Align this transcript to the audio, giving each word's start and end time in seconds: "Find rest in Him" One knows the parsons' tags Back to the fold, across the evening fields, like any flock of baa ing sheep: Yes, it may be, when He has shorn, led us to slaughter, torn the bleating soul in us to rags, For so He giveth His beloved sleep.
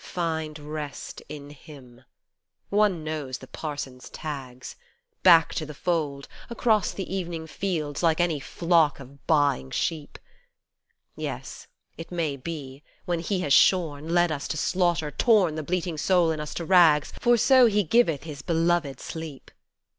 "Find 0.01 0.57
rest 0.57 1.21
in 1.29 1.51
Him" 1.51 2.05
One 2.71 3.03
knows 3.03 3.37
the 3.37 3.45
parsons' 3.45 4.09
tags 4.09 4.75
Back 5.21 5.53
to 5.53 5.63
the 5.63 5.75
fold, 5.75 6.27
across 6.49 6.91
the 6.91 7.15
evening 7.15 7.45
fields, 7.45 8.01
like 8.01 8.19
any 8.19 8.39
flock 8.39 8.99
of 8.99 9.27
baa 9.27 9.57
ing 9.57 9.69
sheep: 9.69 10.17
Yes, 11.15 11.67
it 11.99 12.11
may 12.11 12.35
be, 12.35 12.81
when 13.05 13.19
He 13.19 13.41
has 13.41 13.53
shorn, 13.53 14.11
led 14.11 14.31
us 14.31 14.47
to 14.47 14.57
slaughter, 14.57 15.11
torn 15.11 15.53
the 15.53 15.61
bleating 15.61 15.99
soul 15.99 16.31
in 16.31 16.39
us 16.39 16.55
to 16.55 16.65
rags, 16.65 17.13
For 17.21 17.37
so 17.37 17.67
He 17.67 17.83
giveth 17.83 18.23
His 18.23 18.41
beloved 18.41 18.99
sleep. 18.99 19.51